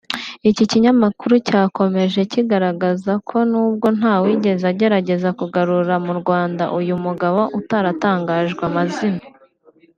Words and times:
Iki 0.49 0.63
kinyamakuru 0.71 1.33
cyakomeje 1.47 2.19
kigaragaza 2.31 3.13
ko 3.27 3.37
nubwo 3.49 3.87
ntawigeze 3.97 4.63
agerageza 4.73 5.29
kugarura 5.39 5.95
mu 6.05 6.13
Rwanda 6.19 6.63
uyu 6.79 6.95
mugabo 7.05 7.41
utaratangajwe 7.59 8.61
amazina 8.69 9.21